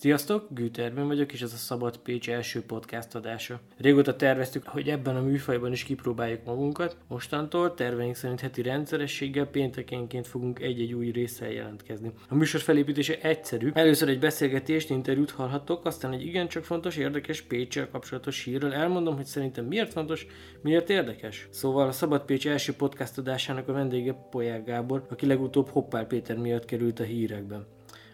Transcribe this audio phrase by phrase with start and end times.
[0.00, 3.60] Sziasztok, Güterben vagyok, és ez a Szabad Pécs első podcast adása.
[3.76, 10.26] Régóta terveztük, hogy ebben a műfajban is kipróbáljuk magunkat, mostantól terveink szerint heti rendszerességgel péntekenként
[10.26, 12.12] fogunk egy-egy új résszel jelentkezni.
[12.28, 13.70] A műsor felépítése egyszerű.
[13.74, 19.26] Először egy beszélgetést, interjút hallhattok, aztán egy igencsak fontos, érdekes Pécsel kapcsolatos hírről elmondom, hogy
[19.26, 20.26] szerintem miért fontos,
[20.62, 21.48] miért érdekes.
[21.50, 26.36] Szóval a Szabad Pécs első podcast adásának a vendége Polyák Gábor, aki legutóbb Hoppál Péter
[26.36, 27.66] miatt került a hírekben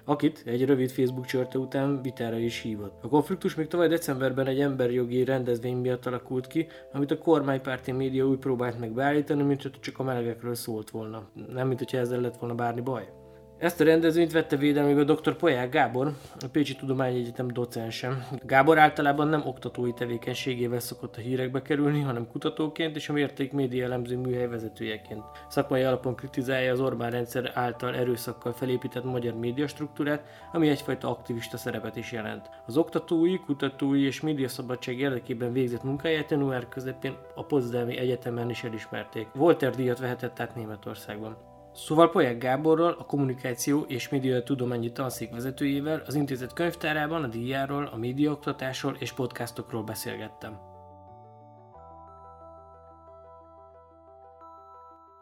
[0.04, 2.98] akit egy rövid Facebook csörte után vitára is hívott.
[3.02, 8.26] A konfliktus még tavaly decemberben egy emberjogi rendezvény miatt alakult ki, amit a kormánypárti média
[8.26, 11.28] úgy próbált meg beállítani, mint csak a melegekről szólt volna.
[11.52, 13.23] Nem, mint hogyha ezzel lett volna bármi baj.
[13.58, 15.36] Ezt a rendezvényt vette védelmébe dr.
[15.36, 18.24] Poják Gábor, a Pécsi Tudományegyetem docensem.
[18.42, 23.84] Gábor általában nem oktatói tevékenységével szokott a hírekbe kerülni, hanem kutatóként és a mérték média
[23.84, 25.22] elemző műhely vezetőjeként.
[25.48, 31.96] Szakmai alapon kritizálja az Orbán rendszer által erőszakkal felépített magyar médiastruktúrát, ami egyfajta aktivista szerepet
[31.96, 32.50] is jelent.
[32.66, 39.28] Az oktatói, kutatói és médiaszabadság érdekében végzett munkáját január közepén a Potsdami Egyetemen is elismerték.
[39.34, 41.53] Volter díjat vehetett át Németországban.
[41.74, 47.84] Szóval Polyák Gáborral, a kommunikáció és média tudományi tanszék vezetőjével az intézet könyvtárában a díjáról,
[47.84, 50.58] a médiaoktatásról és podcastokról beszélgettem.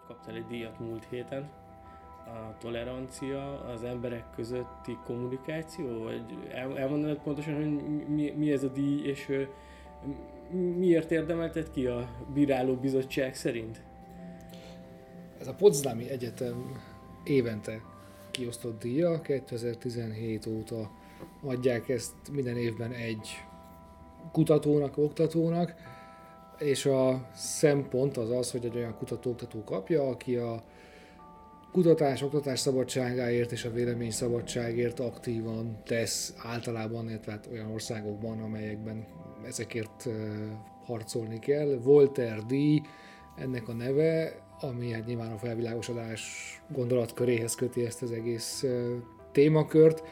[0.07, 1.51] Kaptál egy díjat múlt héten.
[2.27, 8.69] A tolerancia, az emberek közötti kommunikáció, vagy el, elmondanod pontosan, hogy mi, mi ez a
[8.69, 9.47] díj, és
[10.77, 13.92] miért érdemelted ki a bíráló bizottság szerint?
[15.43, 16.83] Ez a Potsdami Egyetem
[17.25, 17.83] évente
[18.31, 20.91] kiosztott díja, 2017 óta
[21.45, 23.29] adják ezt minden évben egy
[24.33, 25.75] kutatónak, oktatónak,
[26.59, 30.63] és a szempont az az, hogy egy olyan kutató-oktató kapja, aki a
[31.73, 39.07] kutatás, oktatás szabadságáért és a vélemény szabadságért aktívan tesz általában, illetve hát olyan országokban, amelyekben
[39.47, 40.09] ezekért
[40.85, 41.79] harcolni kell.
[41.83, 42.81] Volter díj,
[43.37, 46.23] ennek a neve, ami hát nyilván a felvilágosodás
[46.69, 48.65] gondolatköréhez köti ezt az egész
[49.33, 50.03] témakört.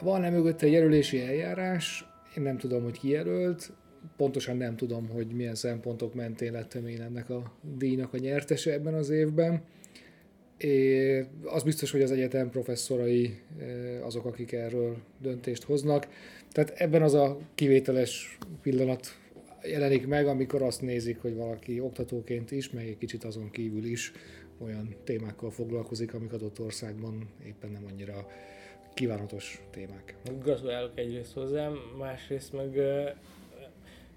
[0.00, 2.06] Van-e mögötte jelölési eljárás?
[2.36, 3.72] Én nem tudom, hogy ki jelölt,
[4.16, 8.94] pontosan nem tudom, hogy milyen szempontok mentén lettem én ennek a díjnak a nyertese ebben
[8.94, 9.62] az évben.
[10.56, 13.40] É, az biztos, hogy az egyetem professzorai
[14.02, 16.08] azok, akik erről döntést hoznak.
[16.50, 19.20] Tehát ebben az a kivételes pillanat
[19.64, 24.12] jelenik meg, amikor azt nézik, hogy valaki oktatóként is, meg egy kicsit azon kívül is
[24.58, 28.26] olyan témákkal foglalkozik, amik adott országban éppen nem annyira
[28.94, 30.16] kívánatos témák.
[30.42, 33.08] Gratulálok egyrészt hozzám, másrészt meg uh,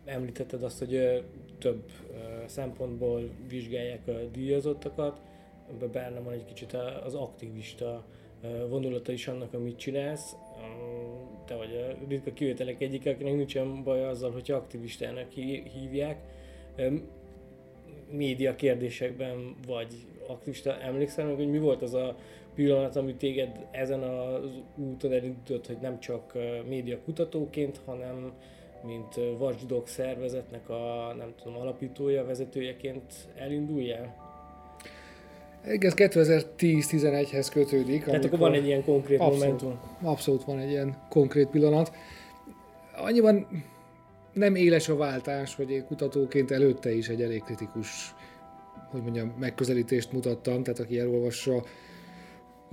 [0.05, 1.17] említetted azt, hogy uh,
[1.59, 5.21] több uh, szempontból vizsgálják a díjazottakat,
[5.69, 6.73] ebben benne van egy kicsit
[7.03, 8.05] az aktivista
[8.69, 10.35] vonulata is annak, amit csinálsz
[11.45, 15.31] te vagy a ritka kivételek egyik, akinek nincsen baj azzal, hogy aktivistának
[15.79, 16.17] hívják.
[18.09, 19.93] Média kérdésekben vagy
[20.27, 20.79] aktivista.
[20.79, 22.15] Emlékszel meg, hogy mi volt az a
[22.55, 28.33] pillanat, ami téged ezen az úton elindított, hogy nem csak média kutatóként, hanem
[28.83, 34.24] mint Watchdog szervezetnek a nem tudom, alapítója, vezetőjeként elinduljál?
[35.65, 38.03] Ez 2010-11-hez kötődik.
[38.03, 39.79] Tehát akkor van egy ilyen konkrét abszolút, momentum.
[40.01, 41.91] Abszolút van egy ilyen konkrét pillanat.
[42.95, 43.47] Annyiban
[44.33, 48.15] nem éles a váltás, hogy én kutatóként előtte is egy elég kritikus
[48.95, 51.63] hogy mondjam, megközelítést mutattam, tehát aki elolvassa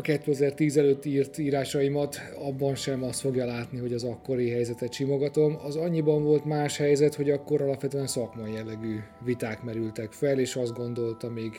[0.03, 5.59] a 2010 előtt írt írásaimat, abban sem azt fogja látni, hogy az akkori helyzetet simogatom.
[5.65, 10.75] Az annyiban volt más helyzet, hogy akkor alapvetően szakmai jellegű viták merültek fel, és azt
[10.75, 11.51] gondolta még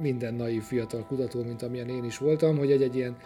[0.00, 3.16] minden naív fiatal kutató, mint amilyen én is voltam, hogy egy-egy ilyen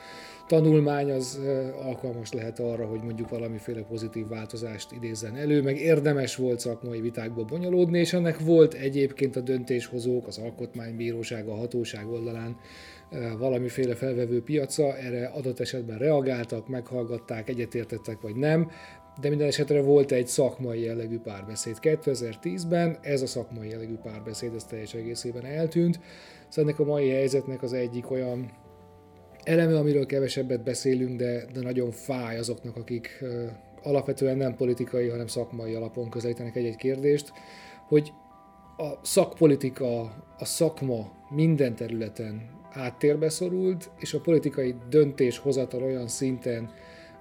[0.47, 1.41] tanulmány az
[1.83, 7.45] alkalmas lehet arra, hogy mondjuk valamiféle pozitív változást idézzen elő, meg érdemes volt szakmai vitákba
[7.45, 12.57] bonyolódni, és ennek volt egyébként a döntéshozók, az alkotmánybíróság, a hatóság oldalán
[13.38, 18.71] valamiféle felvevő piaca, erre adott esetben reagáltak, meghallgatták, egyetértettek vagy nem,
[19.21, 21.77] de minden esetre volt egy szakmai jellegű párbeszéd.
[21.82, 26.00] 2010-ben ez a szakmai jellegű párbeszéd, ez teljes egészében eltűnt.
[26.49, 28.50] Szóval ennek a mai helyzetnek az egyik olyan
[29.43, 33.25] eleme, amiről kevesebbet beszélünk, de, de nagyon fáj azoknak, akik
[33.82, 37.32] alapvetően nem politikai, hanem szakmai alapon közelítenek egy-egy kérdést,
[37.88, 38.12] hogy
[38.77, 40.00] a szakpolitika,
[40.38, 46.70] a szakma minden területen háttérbe szorult, és a politikai döntéshozatal olyan szinten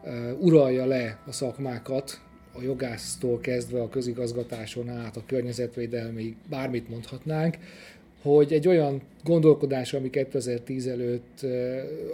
[0.04, 2.22] uh, uralja le a szakmákat,
[2.54, 7.58] a jogásztól kezdve a közigazgatáson át, a környezetvédelmi, bármit mondhatnánk,
[8.22, 11.46] hogy egy olyan gondolkodás, ami 2010 előtt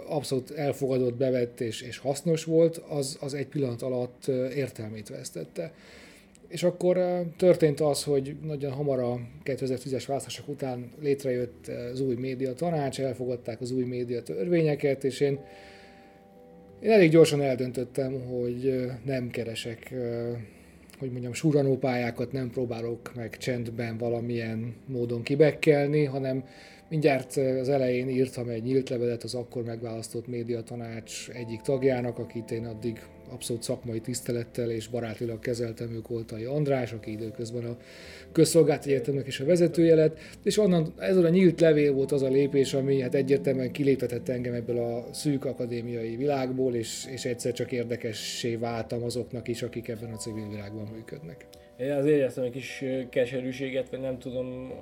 [0.08, 5.72] abszolút elfogadott, bevett és, és hasznos volt, az, az egy pillanat alatt értelmét vesztette.
[6.54, 6.98] És akkor
[7.36, 13.60] történt az, hogy nagyon hamar a 2010-es választások után létrejött az új média tanács, elfogadták
[13.60, 15.38] az új média törvényeket, és én,
[16.80, 19.94] én elég gyorsan eldöntöttem, hogy nem keresek
[20.98, 26.44] hogy mondjam, suranópályákat nem próbálok meg csendben valamilyen módon kibekkelni, hanem
[26.94, 32.66] mindjárt az elején írtam egy nyílt levelet az akkor megválasztott médiatanács egyik tagjának, akit én
[32.66, 37.76] addig abszolút szakmai tisztelettel és barátilag kezeltem, ők Oltai András, aki időközben a
[38.32, 42.28] közszolgált egyetemnek is a vezetője lett, és onnan ez a nyílt levél volt az a
[42.28, 47.72] lépés, ami hát egyértelműen kiléptetett engem ebből a szűk akadémiai világból, és, és egyszer csak
[47.72, 51.46] érdekessé váltam azoknak is, akik ebben a civil világban működnek.
[51.78, 54.72] Én azért éreztem egy kis keserűséget, vagy nem tudom,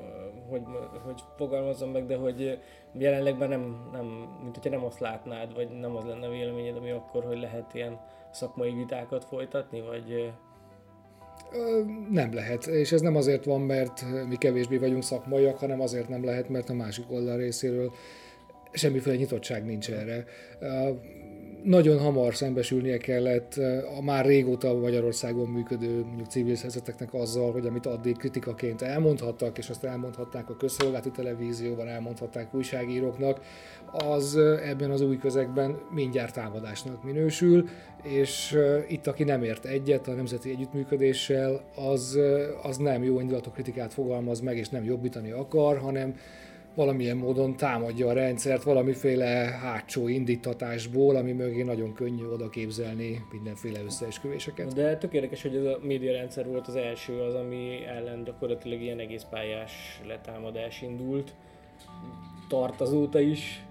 [0.48, 0.62] hogy,
[1.04, 2.58] hogy fogalmazom meg, de hogy
[2.98, 4.04] jelenleg már nem, nem,
[4.42, 8.00] mint hogyha nem azt látnád, vagy nem az lenne véleményed, ami akkor, hogy lehet ilyen
[8.30, 10.32] szakmai vitákat folytatni, vagy...
[12.10, 16.24] Nem lehet, és ez nem azért van, mert mi kevésbé vagyunk szakmaiak, hanem azért nem
[16.24, 17.92] lehet, mert a másik oldal részéről
[18.72, 20.24] semmiféle nyitottság nincs erre
[21.62, 23.60] nagyon hamar szembesülnie kellett
[23.98, 29.68] a már régóta Magyarországon működő mondjuk civil szervezeteknek azzal, hogy amit addig kritikaként elmondhattak, és
[29.68, 33.40] azt elmondhatták a közszolgálati televízióban, elmondhatták újságíróknak,
[33.92, 37.68] az ebben az új közegben mindjárt támadásnak minősül,
[38.02, 42.18] és itt aki nem ért egyet a nemzeti együttműködéssel, az,
[42.62, 46.14] az nem jó indulatú kritikát fogalmaz meg, és nem jobbítani akar, hanem
[46.74, 49.26] valamilyen módon támadja a rendszert valamiféle
[49.62, 54.74] hátsó indítatásból, ami mögé nagyon könnyű oda képzelni mindenféle összeesküvéseket.
[54.74, 59.26] De tök hogy ez a médiarendszer volt az első az, ami ellen gyakorlatilag ilyen egész
[59.30, 61.34] pályás letámadás indult.
[62.48, 63.64] Tart azóta is.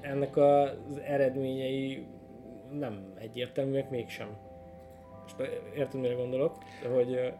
[0.00, 2.06] Ennek az eredményei
[2.72, 4.28] nem egyértelműek mégsem.
[5.22, 6.56] Most érted, mire gondolok?
[6.94, 7.32] Hogy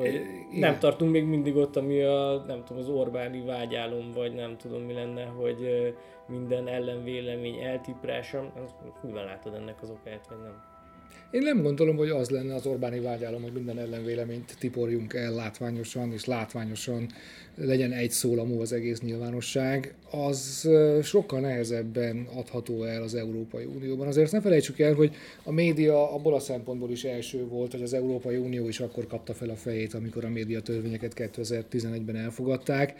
[0.00, 0.20] hogy
[0.50, 4.82] nem tartunk még mindig ott, ami a, nem tudom, az Orbáni vágyálom, vagy nem tudom
[4.82, 5.92] mi lenne, hogy
[6.26, 8.52] minden ellenvélemény eltiprása.
[9.02, 10.69] Mivel látod ennek az okát, vagy nem?
[11.30, 16.12] Én nem gondolom, hogy az lenne az Orbáni vágyálom, hogy minden ellenvéleményt tiporjunk el látványosan,
[16.12, 17.08] és látványosan
[17.54, 19.94] legyen egy szólamú az egész nyilvánosság.
[20.10, 20.68] Az
[21.02, 24.06] sokkal nehezebben adható el az Európai Unióban.
[24.06, 27.94] Azért ne felejtsük el, hogy a média abból a szempontból is első volt, hogy az
[27.94, 32.94] Európai Unió is akkor kapta fel a fejét, amikor a média törvényeket 2011-ben elfogadták,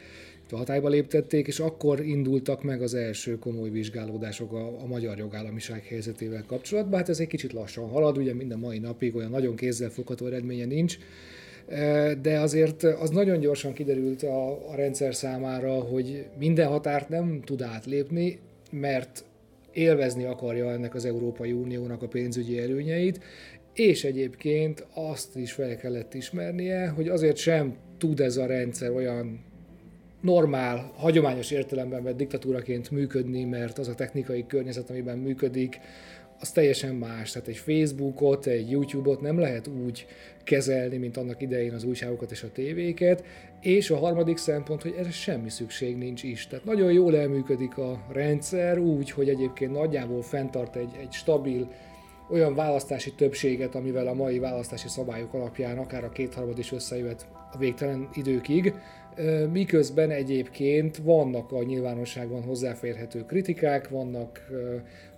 [0.56, 6.44] hatályba léptették, és akkor indultak meg az első komoly vizsgálódások a, a magyar jogállamiság helyzetével
[6.46, 6.98] kapcsolatban.
[6.98, 10.98] Hát ez egy kicsit lassan halad, ugye minden mai napig olyan nagyon kézzelfogható eredménye nincs,
[11.68, 17.40] e, de azért az nagyon gyorsan kiderült a, a rendszer számára, hogy minden határt nem
[17.44, 18.38] tud átlépni,
[18.70, 19.24] mert
[19.72, 23.20] élvezni akarja ennek az Európai Uniónak a pénzügyi előnyeit,
[23.74, 29.40] és egyébként azt is fel kellett ismernie, hogy azért sem tud ez a rendszer olyan
[30.20, 35.80] normál, hagyományos értelemben vett diktatúraként működni, mert az a technikai környezet, amiben működik,
[36.40, 37.30] az teljesen más.
[37.32, 40.06] Tehát egy Facebookot, egy YouTube-ot nem lehet úgy
[40.44, 43.24] kezelni, mint annak idején az újságokat és a tévéket,
[43.60, 46.46] és a harmadik szempont, hogy erre semmi szükség nincs is.
[46.46, 51.70] Tehát nagyon jól elműködik a rendszer úgy, hogy egyébként nagyjából fenntart egy, egy stabil
[52.30, 57.58] olyan választási többséget, amivel a mai választási szabályok alapján akár a kétharmad is összejöhet a
[57.58, 58.74] végtelen időkig,
[59.52, 64.48] miközben egyébként vannak a nyilvánosságban hozzáférhető kritikák, vannak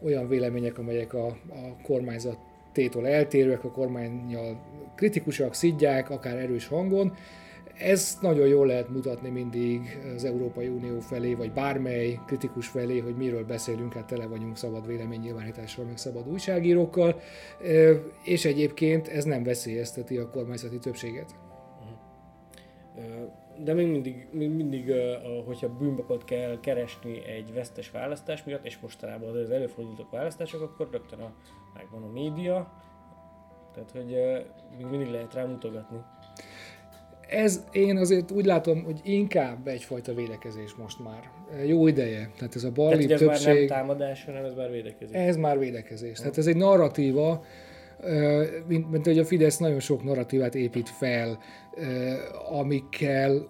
[0.02, 2.38] olyan vélemények, amelyek a, a kormányzat
[2.72, 4.60] tétól eltérőek, a kormányjal
[4.96, 7.14] kritikusak, szidják, akár erős hangon.
[7.78, 13.16] Ez nagyon jól lehet mutatni mindig az Európai Unió felé, vagy bármely kritikus felé, hogy
[13.16, 17.20] miről beszélünk, hát tele vagyunk szabad véleménynyilvánítással, meg szabad újságírókkal,
[18.24, 21.34] és egyébként ez nem veszélyezteti a kormányzati többséget
[23.64, 24.92] de még mindig, még mindig
[25.46, 31.18] hogyha bűnbakot kell keresni egy vesztes választás miatt, és mostanában az előfordultak választások, akkor rögtön
[31.18, 31.32] a,
[31.74, 32.72] megvan a média,
[33.74, 34.16] tehát hogy
[34.76, 35.98] még mindig lehet rá mutogatni.
[37.28, 41.30] Ez én azért úgy látom, hogy inkább egyfajta védekezés most már.
[41.66, 42.30] Jó ideje.
[42.36, 43.28] Tehát ez a balli többség...
[43.28, 45.16] ez már nem támadás, hanem ez már védekezés.
[45.16, 46.18] Ez már védekezés.
[46.18, 47.44] Tehát ez egy narratíva,
[48.66, 51.38] mint, mint hogy a Fidesz nagyon sok narratívát épít fel,
[52.50, 53.46] amikkel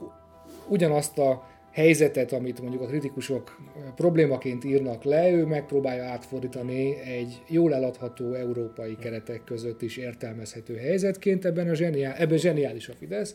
[0.68, 3.56] ugyanazt a helyzetet, amit mondjuk a kritikusok
[3.97, 11.44] problémaként írnak le, ő megpróbálja átfordítani egy jól eladható európai keretek között is értelmezhető helyzetként,
[11.44, 13.35] ebben, a zseniál, ebben zseniális a Fidesz.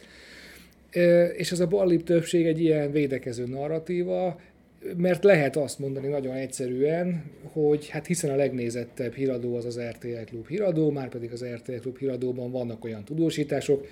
[1.38, 4.40] És ez a ballip többség egy ilyen védekező narratíva,
[4.98, 10.24] mert lehet azt mondani nagyon egyszerűen, hogy hát hiszen a legnézettebb híradó az az RTL
[10.26, 13.88] Klub híradó, már pedig az RTL Klub híradóban vannak olyan tudósítások,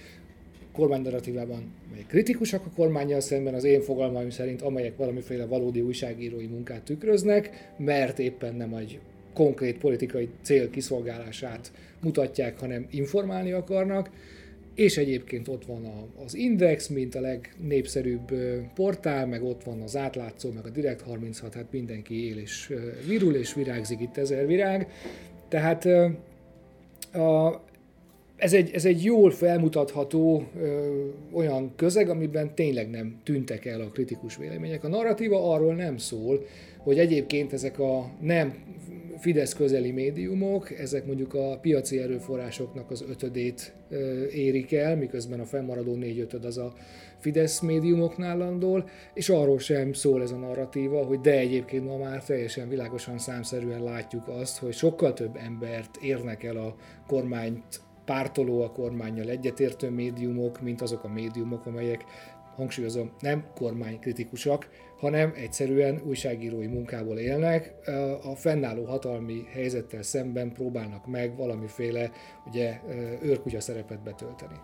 [0.71, 6.45] kormány narratívában, melyek kritikusak a kormányjal szemben, az én fogalmaim szerint, amelyek valamiféle valódi újságírói
[6.45, 8.99] munkát tükröznek, mert éppen nem egy
[9.33, 14.09] konkrét politikai cél kiszolgálását mutatják, hanem informálni akarnak.
[14.75, 18.31] És egyébként ott van az Index, mint a legnépszerűbb
[18.73, 22.73] portál, meg ott van az átlátszó, meg a Direct 36, hát mindenki él és
[23.07, 24.87] virul, és virágzik itt ezer virág.
[25.47, 25.85] Tehát
[27.13, 27.61] a,
[28.35, 33.89] ez egy, ez egy jól felmutatható ö, olyan közeg, amiben tényleg nem tűntek el a
[33.89, 34.83] kritikus vélemények.
[34.83, 36.45] A narratíva arról nem szól,
[36.77, 38.53] hogy egyébként ezek a nem
[39.17, 43.73] Fidesz közeli médiumok, ezek mondjuk a piaci erőforrásoknak az ötödét
[44.33, 46.73] érik el, miközben a fennmaradó négy-ötöd az a
[47.17, 52.23] Fidesz médiumoknál landol, és arról sem szól ez a narratíva, hogy de egyébként ma már
[52.23, 56.75] teljesen világosan számszerűen látjuk azt, hogy sokkal több embert érnek el a
[57.07, 57.63] kormányt
[58.05, 62.05] pártoló a kormányjal egyetértő médiumok, mint azok a médiumok, amelyek
[62.55, 64.69] hangsúlyozom, nem kormánykritikusak,
[64.99, 67.73] hanem egyszerűen újságírói munkából élnek,
[68.23, 72.11] a fennálló hatalmi helyzettel szemben próbálnak meg valamiféle
[72.45, 72.79] ugye,
[73.21, 74.55] őrkutya szerepet betölteni.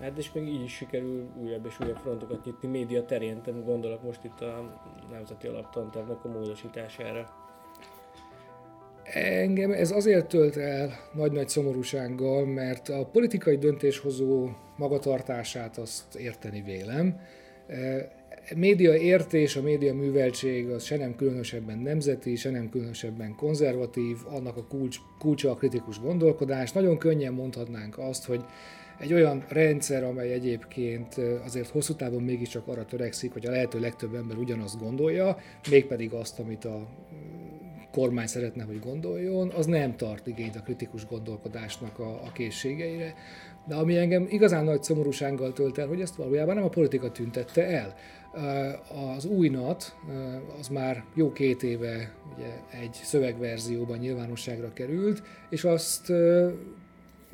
[0.00, 4.24] Hát és még így is sikerül újabb és újabb frontokat nyitni média terén, gondolok most
[4.24, 4.80] itt a
[5.10, 7.49] Nemzeti Alaptantervnek a módosítására.
[9.14, 17.20] Engem ez azért tölt el nagy-nagy szomorúsággal, mert a politikai döntéshozó magatartását azt érteni vélem.
[17.66, 18.12] E,
[18.56, 24.56] média értés, a média műveltség az se nem különösebben nemzeti, se nem különösebben konzervatív, annak
[24.56, 26.72] a kulcs, kulcsa a kritikus gondolkodás.
[26.72, 28.44] Nagyon könnyen mondhatnánk azt, hogy
[29.00, 34.14] egy olyan rendszer, amely egyébként azért hosszú távon mégiscsak arra törekszik, hogy a lehető legtöbb
[34.14, 35.36] ember ugyanazt gondolja,
[35.70, 36.88] mégpedig azt, amit a
[37.92, 43.14] kormány szeretne, hogy gondoljon, az nem tart igényt a kritikus gondolkodásnak a, a készségeire.
[43.66, 47.66] De ami engem igazán nagy szomorúsággal tölt el, hogy ezt valójában nem a politika tüntette
[47.66, 47.94] el.
[49.16, 49.96] Az új NAT,
[50.58, 56.12] az már jó két éve ugye, egy szövegverzióban nyilvánosságra került, és azt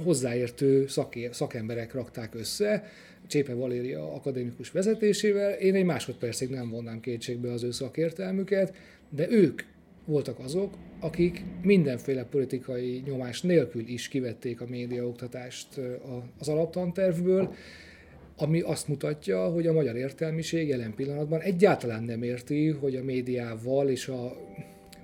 [0.04, 0.86] hozzáértő
[1.30, 2.84] szakemberek rakták össze,
[3.26, 5.52] Csépe Valéria akadémikus vezetésével.
[5.52, 8.74] Én egy másodpercig nem vonnám kétségbe az ő szakértelmüket,
[9.10, 9.62] de ők
[10.06, 15.80] voltak azok, akik mindenféle politikai nyomás nélkül is kivették a médiaoktatást
[16.38, 17.54] az alaptantervből,
[18.36, 23.88] ami azt mutatja, hogy a magyar értelmiség jelen pillanatban egyáltalán nem érti, hogy a médiával
[23.88, 24.36] és a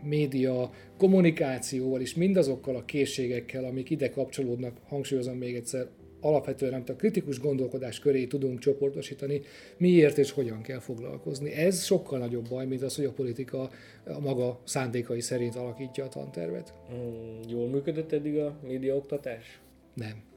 [0.03, 5.87] média kommunikációval és mindazokkal a készségekkel, amik ide kapcsolódnak, hangsúlyozom még egyszer,
[6.23, 9.41] alapvetően amit a kritikus gondolkodás köré tudunk csoportosítani,
[9.77, 11.53] miért és hogyan kell foglalkozni.
[11.53, 13.71] Ez sokkal nagyobb baj, mint az, hogy a politika
[14.05, 16.75] a maga szándékai szerint alakítja a tantervet.
[16.93, 19.61] Mm, jól működött eddig a médiaoktatás?
[19.95, 20.31] Nem.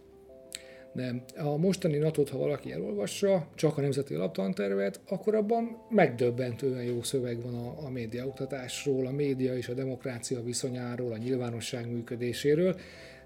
[0.96, 1.24] Nem.
[1.38, 7.42] A mostani natot, ha valaki elolvassa, csak a Nemzeti Alaptantervet, akkor abban megdöbbentően jó szöveg
[7.42, 12.76] van a, a médiaoktatásról, a média és a demokrácia viszonyáról, a nyilvánosság működéséről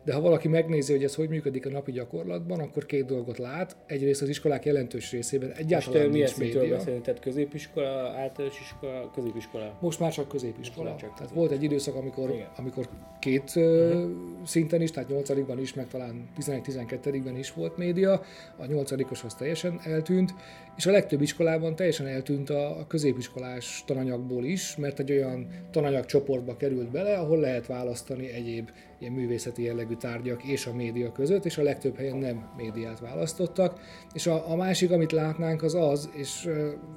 [0.04, 3.78] de ha valaki megnézi, hogy ez hogy működik a napi gyakorlatban, akkor két dolgot lát.
[3.86, 6.76] Egyrészt az iskolák jelentős részében egyáltalán Most nincs média.
[6.76, 7.02] Beszélni?
[7.02, 9.78] Tehát középiskola, általános iskola, középiskola?
[9.82, 10.90] Most már csak középiskola.
[10.90, 12.90] Már csak tehát volt egy időszak, amikor, amikor
[13.20, 14.10] két uh-huh.
[14.46, 15.30] szinten is, tehát 8
[15.60, 18.22] is, meg talán 11-12-ben is volt média,
[18.58, 18.92] a 8
[19.24, 20.34] az teljesen eltűnt,
[20.78, 26.92] és a legtöbb iskolában teljesen eltűnt a középiskolás tananyagból is, mert egy olyan tananyagcsoportba került
[26.92, 31.64] bele, ahol lehet választani egyéb ilyen művészeti jellegű tárgyak és a média között, és a
[31.64, 33.80] legtöbb helyen nem médiát választottak.
[34.14, 36.50] És a, a másik, amit látnánk, az az, és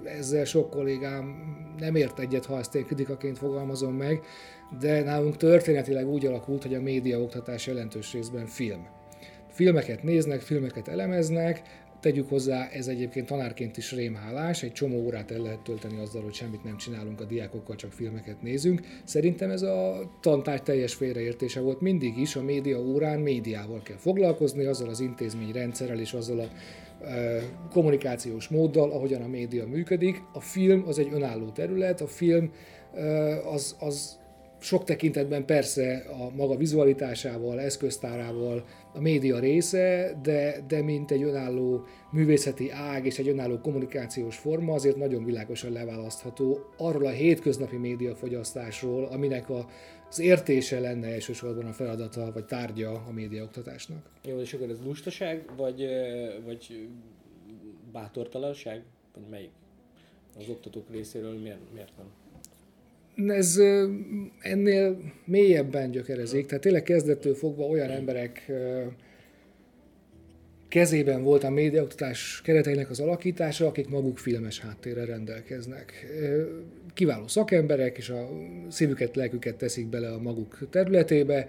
[0.05, 1.25] ezzel sok kollégám
[1.79, 4.21] nem ért egyet, ha ezt én kritikaként fogalmazom meg,
[4.81, 8.87] de nálunk történetileg úgy alakult, hogy a média oktatás jelentős részben film
[9.53, 11.63] filmeket néznek, filmeket elemeznek,
[12.03, 16.35] Tegyük hozzá, ez egyébként tanárként is rémhálás, egy csomó órát el lehet tölteni azzal, hogy
[16.35, 18.81] semmit nem csinálunk a diákokkal, csak filmeket nézünk.
[19.05, 24.65] Szerintem ez a tantárgy teljes félreértése volt mindig is, a média órán médiával kell foglalkozni,
[24.65, 26.49] azzal az intézményrendszerrel és azzal a
[27.05, 30.23] e, kommunikációs móddal, ahogyan a média működik.
[30.33, 32.53] A film az egy önálló terület, a film
[32.95, 33.03] e,
[33.49, 34.19] az, az
[34.63, 38.65] sok tekintetben persze a maga vizualitásával, eszköztárával
[38.95, 44.75] a média része, de, de mint egy önálló művészeti ág és egy önálló kommunikációs forma
[44.75, 49.69] azért nagyon világosan leválasztható arról a hétköznapi médiafogyasztásról, aminek a,
[50.09, 54.11] az értése lenne elsősorban a feladata vagy tárgya a médiaoktatásnak.
[54.25, 55.87] Jó, és akkor ez lustaság, vagy,
[56.45, 56.89] vagy
[57.93, 58.83] bátortalanság?
[59.15, 59.51] Vagy melyik?
[60.39, 62.07] Az oktatók részéről miért, miért nem?
[63.27, 63.61] Ez
[64.41, 68.51] ennél mélyebben gyökerezik, tehát tényleg kezdettől fogva olyan emberek
[70.73, 76.07] kezében volt a médiaoktatás kereteinek az alakítása, akik maguk filmes háttérrel rendelkeznek.
[76.95, 78.29] Kiváló szakemberek, és a
[78.69, 81.49] szívüket, lelküket teszik bele a maguk területébe,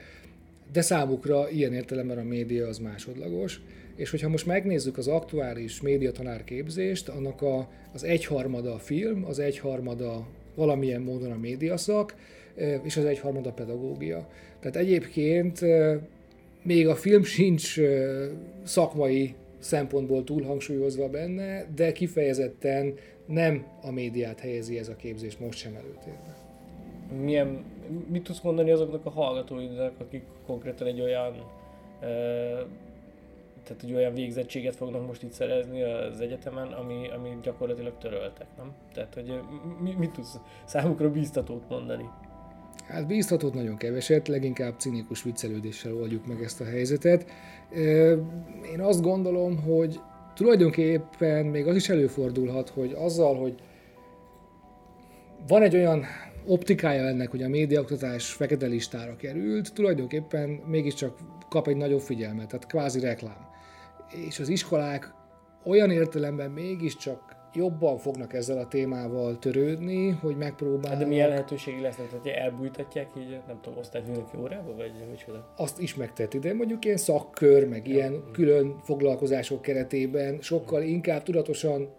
[0.74, 3.62] de számukra ilyen értelemben a média az másodlagos.
[3.96, 10.28] És hogyha most megnézzük az aktuális médiatanárképzést, annak a, az egyharmada a film, az egyharmada
[10.56, 12.16] valamilyen módon a médiaszak,
[12.84, 14.28] és az egyharmada pedagógia.
[14.60, 15.60] Tehát egyébként
[16.64, 17.80] még a film sincs
[18.64, 22.94] szakmai szempontból túlhangsúlyozva benne, de kifejezetten
[23.26, 26.38] nem a médiát helyezi ez a képzés most sem előtérbe.
[27.24, 27.64] Milyen,
[28.08, 31.34] mit tudsz mondani azoknak a hallgatóidnak, akik konkrétan egy olyan
[33.64, 38.74] tehát egy olyan végzettséget fognak most itt szerezni az egyetemen, ami, ami gyakorlatilag töröltek, nem?
[38.94, 39.40] Tehát, hogy
[39.82, 42.10] mi, mit tudsz számukra bíztatót mondani?
[42.88, 47.26] Hát bíztatót nagyon keveset, leginkább cinikus viccelődéssel oldjuk meg ezt a helyzetet.
[48.74, 50.00] Én azt gondolom, hogy
[50.36, 53.56] tulajdonképpen még az is előfordulhat, hogy azzal, hogy
[55.48, 56.04] van egy olyan
[56.46, 61.18] optikája ennek, hogy a médiaoktatás fekete listára került, tulajdonképpen mégiscsak
[61.50, 63.53] kap egy nagyobb figyelmet, tehát kvázi reklám
[64.14, 65.14] és az iskolák
[65.66, 70.90] olyan értelemben mégiscsak jobban fognak ezzel a témával törődni, hogy megpróbálnak...
[70.90, 75.54] Hát de milyen lehetőségi lesz, hogy elbújtatják így, nem tudom, osztályfőnöki órába, vagy micsoda?
[75.58, 77.94] Azt is megteti, de mondjuk ilyen szakkör, meg ja.
[77.94, 81.90] ilyen külön foglalkozások keretében sokkal inkább tudatosan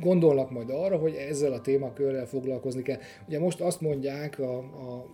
[0.00, 2.98] gondolnak majd arra, hogy ezzel a témakörrel foglalkozni kell.
[3.28, 5.04] Ugye most azt mondják a, a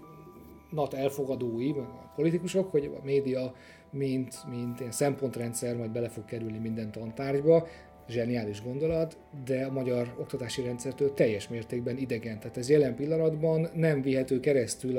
[0.71, 3.55] NAT elfogadói, a politikusok, hogy a média
[3.97, 7.67] mint, mint ilyen szempontrendszer majd bele fog kerülni minden tantárgyba,
[8.09, 12.39] zseniális gondolat, de a magyar oktatási rendszertől teljes mértékben idegen.
[12.39, 14.97] Tehát ez jelen pillanatban nem vihető keresztül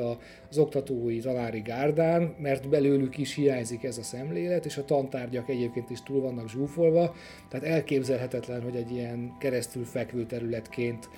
[0.50, 5.90] az oktatói tanári gárdán, mert belőlük is hiányzik ez a szemlélet, és a tantárgyak egyébként
[5.90, 7.16] is túl vannak zsúfolva,
[7.50, 11.10] tehát elképzelhetetlen, hogy egy ilyen keresztül fekvő területként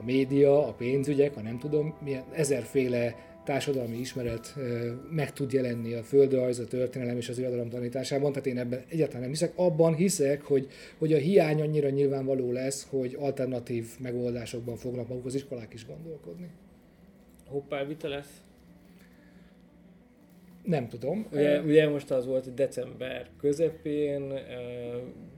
[0.00, 4.54] a média, a pénzügyek, a nem tudom, milyen ezerféle társadalmi ismeret
[5.10, 9.20] meg tud jelenni a földrajz, a történelem és az irodalom tanításában, tehát én ebben egyáltalán
[9.20, 9.52] nem hiszek.
[9.56, 15.34] Abban hiszek, hogy, hogy a hiány annyira nyilvánvaló lesz, hogy alternatív megoldásokban fognak maguk az
[15.34, 16.50] iskolák is gondolkodni.
[17.46, 18.42] Hoppá, vita lesz?
[20.62, 21.26] Nem tudom.
[21.32, 24.32] Ugye, ugye most az volt, hogy december közepén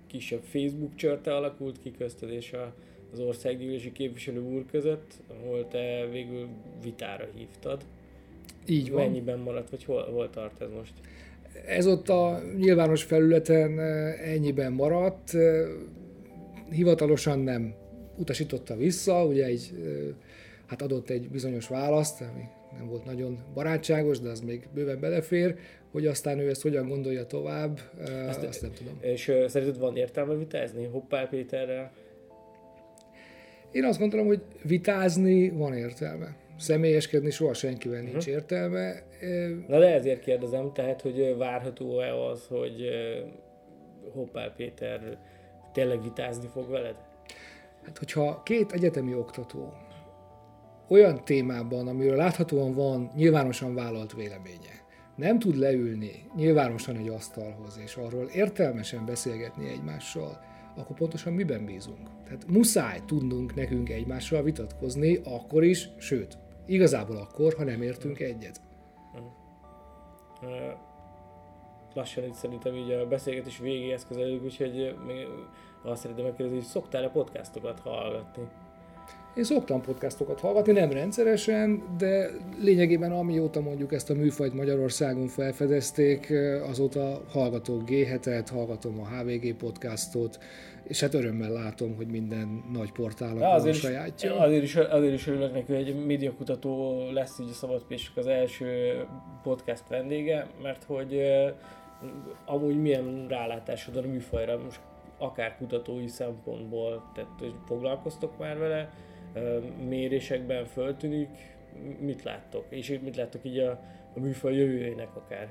[0.07, 2.75] kisebb Facebook csörte alakult ki közted és a,
[3.13, 5.15] az országgyűlési képviselő úr között,
[5.45, 6.49] volt-e végül
[6.83, 7.85] vitára hívtad?
[8.67, 9.05] Így van.
[9.05, 10.93] Mennyiben maradt, vagy hol, hol tart ez most?
[11.67, 13.81] Ez ott a nyilvános felületen
[14.19, 15.37] ennyiben maradt.
[16.71, 17.75] Hivatalosan nem
[18.17, 19.75] utasította vissza, ugye egy,
[20.67, 22.43] hát adott egy bizonyos választ, ami
[22.79, 25.57] nem volt nagyon barátságos, de az még bőven belefér,
[25.93, 27.81] hogy aztán ő ezt hogyan gondolja tovább,
[28.29, 28.99] azt, azt nem tudom.
[29.01, 31.93] És szerinted van értelme vitázni Hoppál Péterrel?
[33.73, 38.33] Én azt gondolom, hogy vitázni van értelme személyeskedni soha senkivel nincs uh-huh.
[38.33, 39.03] értelme.
[39.67, 42.89] Na de ezért kérdezem, tehát, hogy várható-e az, hogy
[44.13, 45.19] Hoppál Péter
[45.73, 46.97] tényleg vitázni fog veled?
[47.85, 49.73] Hát, hogyha két egyetemi oktató
[50.89, 54.83] olyan témában, amiről láthatóan van nyilvánosan vállalt véleménye,
[55.17, 60.41] nem tud leülni nyilvánosan egy asztalhoz, és arról értelmesen beszélgetni egymással,
[60.77, 62.09] akkor pontosan miben bízunk?
[62.25, 68.61] Tehát muszáj tudnunk nekünk egymással vitatkozni, akkor is, sőt, Igazából akkor, ha nem értünk egyet.
[71.95, 75.27] Lassan itt szerintem így a beszélgetés végéhez közelünk, úgyhogy még
[75.83, 78.49] azt szeretném megkérdezni, hogy szoktál-e podcastokat hallgatni?
[79.37, 86.33] Én szoktam podcastokat hallgatni, nem rendszeresen, de lényegében amióta mondjuk ezt a műfajt Magyarországon felfedezték,
[86.69, 88.21] azóta hallgatok g
[88.51, 90.39] hallgatom a HVG podcastot,
[90.85, 94.35] és hát örömmel látom, hogy minden nagy portálon ja, azért sajátja.
[94.35, 98.27] Is, azért, is, azért is örülök neki, hogy egy médiakutató lesz így a Szabadpések az
[98.27, 99.05] első
[99.43, 101.51] podcast vendége, mert hogy uh,
[102.47, 104.81] amúgy milyen rálátásod a műfajra, most
[105.19, 108.91] akár kutatói szempontból, tehát hogy foglalkoztok már vele,
[109.89, 111.29] mérésekben föltűnik,
[112.01, 112.65] mit láttok?
[112.69, 113.71] És mit láttok így a,
[114.15, 115.49] a műfaj jövőjének akár?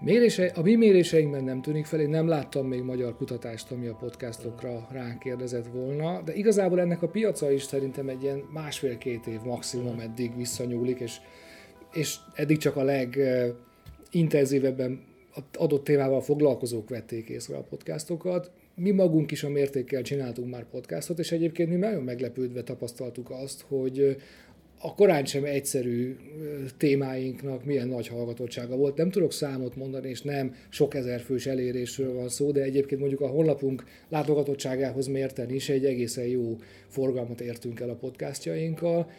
[0.00, 3.94] Mérése, a mi méréseinkben nem tűnik fel, én nem láttam még magyar kutatást, ami a
[3.94, 9.40] podcastokra ránk kérdezett volna, de igazából ennek a piaca is szerintem egy ilyen másfél-két év
[9.40, 11.16] maximum eddig visszanyúlik, és,
[11.92, 12.84] és eddig csak a
[14.12, 15.04] legintenzívebben
[15.58, 18.50] adott témával foglalkozók vették észre a podcastokat.
[18.76, 23.64] Mi magunk is a mértékkel csináltunk már podcastot, és egyébként mi nagyon meglepődve tapasztaltuk azt,
[23.68, 24.16] hogy
[24.78, 26.16] a korán sem egyszerű
[26.76, 28.96] témáinknak milyen nagy hallgatottsága volt.
[28.96, 33.20] Nem tudok számot mondani, és nem sok ezer fős elérésről van szó, de egyébként mondjuk
[33.20, 36.56] a honlapunk látogatottságához mérten is egy egészen jó
[36.88, 39.10] forgalmat értünk el a podcastjainkkal.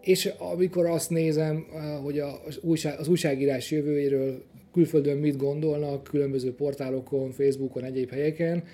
[0.00, 1.66] És amikor azt nézem,
[2.02, 8.64] hogy az, újság, az újságírás jövőjéről külföldön mit gondolnak, különböző portálokon, Facebookon, egyéb helyeken,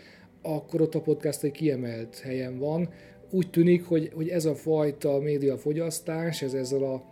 [0.42, 2.88] akkor ott a podcast egy kiemelt helyen van.
[3.30, 7.02] Úgy tűnik, hogy, hogy ez a fajta médiafogyasztás, ez ezzel a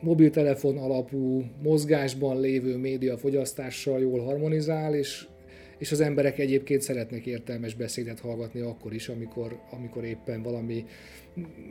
[0.00, 5.26] mobiltelefon alapú mozgásban lévő médiafogyasztással jól harmonizál, és,
[5.78, 10.84] és az emberek egyébként szeretnek értelmes beszédet hallgatni akkor is, amikor, amikor éppen valami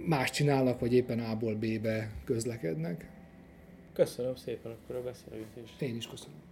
[0.05, 3.09] más csinálnak, vagy éppen A-ból B-be közlekednek.
[3.93, 5.81] Köszönöm szépen akkor a beszélgetést.
[5.81, 6.50] Én is köszönöm.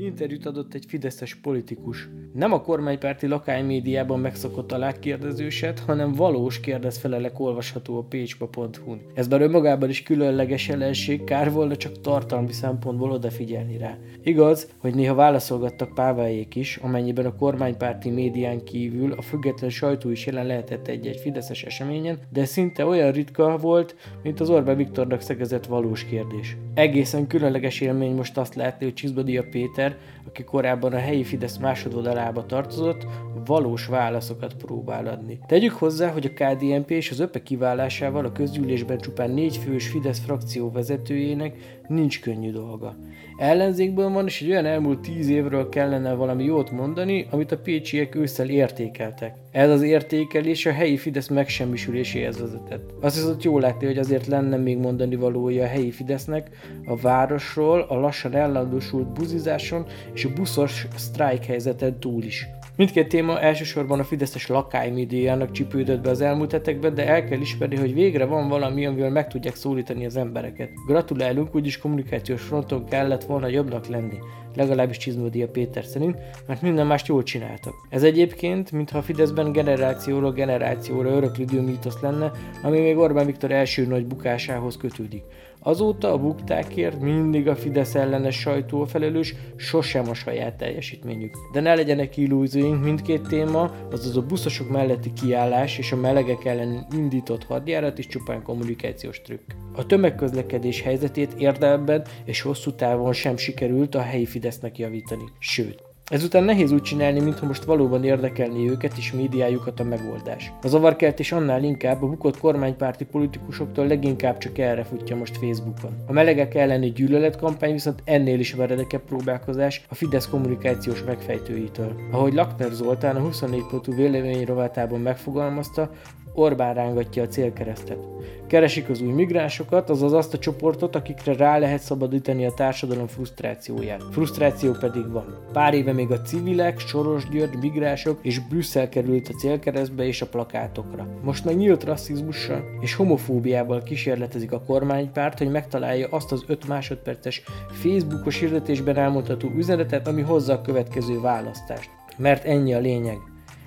[0.00, 2.08] Interjút adott egy fideszes politikus.
[2.32, 9.00] Nem a kormánypárti lakánymédiában megszokott a lágkérdezőset, hanem valós kérdezfelelek olvasható a pécspa.hu-n.
[9.14, 13.96] Ez bár önmagában is különleges jelenség, kár volna csak tartalmi szempontból odafigyelni rá.
[14.22, 20.26] Igaz, hogy néha válaszolgattak pávájék is, amennyiben a kormánypárti médián kívül a független sajtó is
[20.26, 25.66] jelen lehetett egy-egy fideszes eseményen, de szinte olyan ritka volt, mint az Orbán Viktornak szegezett
[25.66, 26.56] valós kérdés.
[26.74, 29.96] Egészen különleges élmény most azt látni, hogy Csizbadia Péter ember,
[30.26, 33.06] aki korábban a helyi Fidesz másodoldalába tartozott,
[33.46, 35.38] valós válaszokat próbál adni.
[35.46, 40.18] Tegyük hozzá, hogy a KDNP és az ÖPE kiválásával a közgyűlésben csupán négy fős Fidesz
[40.18, 42.96] frakció vezetőjének nincs könnyű dolga.
[43.36, 48.14] Ellenzékből van, és egy olyan elmúlt tíz évről kellene valami jót mondani, amit a pécsiek
[48.14, 49.34] ősszel értékeltek.
[49.50, 52.92] Ez az értékelés a helyi Fidesz megsemmisüléséhez vezetett.
[53.00, 56.50] Azt hiszem, jól látni, hogy azért lenne még mondani valója a helyi Fidesznek
[56.84, 62.48] a városról, a lassan ellandósult buzizáson és a buszos sztrájk helyzeten túl is.
[62.78, 67.76] Mindkét téma elsősorban a Fideszes lakánymédiának csipődött be az elmúlt hetekben, de el kell ismerni,
[67.76, 70.70] hogy végre van valami, amivel meg tudják szólítani az embereket.
[70.86, 74.18] Gratulálunk, úgyis kommunikációs fronton kellett volna jobbnak lenni
[74.58, 77.74] legalábbis Csizmadia Péter szerint, mert minden mást jól csináltak.
[77.88, 82.30] Ez egyébként, mintha a Fideszben generációról generációra öröklődő mítosz lenne,
[82.62, 85.22] ami még Orbán Viktor első nagy bukásához kötődik.
[85.68, 91.34] Azóta a buktákért mindig a Fidesz ellenes sajtó felelős, sosem a saját teljesítményük.
[91.52, 96.86] De ne legyenek illúzióink, mindkét téma, azaz a buszosok melletti kiállás és a melegek ellen
[96.90, 99.50] indított hadjárat is csupán kommunikációs trükk.
[99.74, 105.24] A tömegközlekedés helyzetét érdemben és hosszú távon sem sikerült a helyi Fidesznek javítani.
[105.38, 110.52] Sőt, Ezután nehéz úgy csinálni, mintha most valóban érdekelni őket és médiájukat a megoldás.
[110.62, 115.90] A zavarkeltés annál inkább a bukott kormánypárti politikusoktól leginkább csak erre futja most Facebookon.
[116.06, 121.92] A melegek elleni gyűlöletkampány viszont ennél is veredekebb próbálkozás a Fidesz kommunikációs megfejtőitől.
[122.10, 125.90] Ahogy Lakner Zoltán a 24 pontú vélemény rovatában megfogalmazta,
[126.38, 127.98] Orbán rángatja a célkeresztet.
[128.46, 134.02] Keresik az új migránsokat, azaz azt a csoportot, akikre rá lehet szabadítani a társadalom frusztrációját.
[134.10, 135.38] Frusztráció pedig van.
[135.52, 140.26] Pár éve még a civilek, Soros György, migránsok és Brüsszel került a célkeresztbe és a
[140.26, 141.06] plakátokra.
[141.22, 147.42] Most meg nyílt rasszizmussal és homofóbiával kísérletezik a kormánypárt, hogy megtalálja azt az 5 másodperces
[147.70, 151.90] Facebookos hirdetésben elmondható üzenetet, ami hozza a következő választást.
[152.16, 153.18] Mert ennyi a lényeg.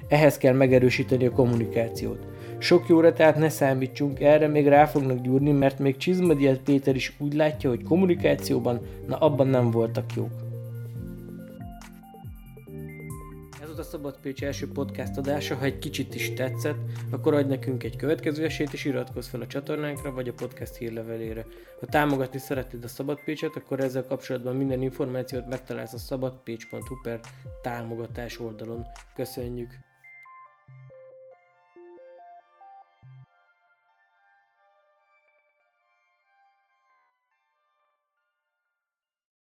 [0.08, 2.30] Ehhez kell megerősíteni a kommunikációt.
[2.62, 7.13] Sok jóra tehát ne számítsunk, erre még rá fognak gyúrni, mert még Csizmadiel Péter is
[7.17, 10.32] úgy látja, hogy kommunikációban, na abban nem voltak jók.
[13.62, 16.78] Ez a Szabad Pécs első podcast adása, ha egy kicsit is tetszett,
[17.10, 21.45] akkor adj nekünk egy következő esélyt, és iratkozz fel a csatornánkra, vagy a podcast hírlevelére.
[21.80, 27.19] Ha támogatni szeretnéd a Szabad Pécset, akkor ezzel kapcsolatban minden információt megtalálsz a szabadpécs.hu per
[27.62, 28.86] támogatás oldalon.
[29.15, 29.89] Köszönjük!